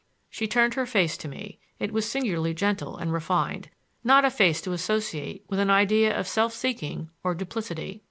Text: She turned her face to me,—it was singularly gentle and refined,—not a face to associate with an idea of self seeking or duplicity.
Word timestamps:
She 0.31 0.47
turned 0.47 0.73
her 0.73 0.87
face 0.87 1.15
to 1.17 1.27
me,—it 1.27 1.93
was 1.93 2.09
singularly 2.09 2.55
gentle 2.55 2.97
and 2.97 3.13
refined,—not 3.13 4.25
a 4.25 4.31
face 4.31 4.59
to 4.61 4.73
associate 4.73 5.45
with 5.47 5.59
an 5.59 5.69
idea 5.69 6.19
of 6.19 6.27
self 6.27 6.53
seeking 6.53 7.11
or 7.23 7.35
duplicity. 7.35 7.99